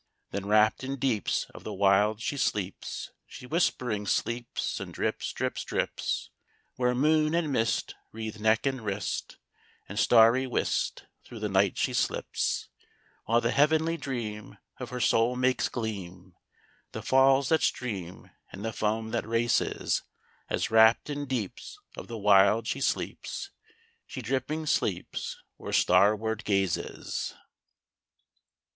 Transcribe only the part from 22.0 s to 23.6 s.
the wild she sleeps,